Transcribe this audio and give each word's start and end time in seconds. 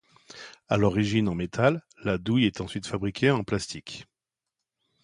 À 0.67 0.77
l’origine 0.77 1.29
en 1.29 1.35
métal, 1.35 1.83
la 2.03 2.17
douille 2.17 2.45
est 2.45 2.59
ensuite 2.59 2.87
fabriquée 2.87 3.29
en 3.29 3.43
plastique. 3.43 4.07